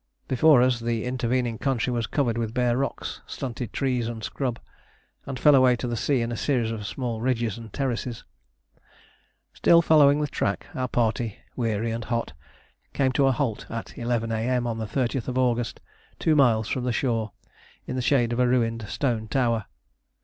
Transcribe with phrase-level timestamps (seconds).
[0.27, 4.59] Before us, the intervening country was covered with bare rocks, stunted trees, and scrub,
[5.27, 8.23] and fell away to the sea in a series of small ridges and terraces.
[9.53, 12.33] Still following the track, our party, weary and hot,
[12.93, 14.65] came to a halt at 11 A.M.
[14.65, 15.79] on the 30th August,
[16.17, 17.33] two miles from the shore,
[17.85, 19.65] in the shade of a ruined stone tower.